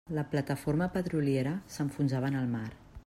La 0.17 0.21
plataforma 0.29 0.87
petroliera 0.95 1.53
s'enfonsava 1.75 2.33
en 2.35 2.39
el 2.41 2.49
mar. 2.59 2.69